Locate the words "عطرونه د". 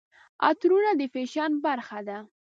0.47-1.01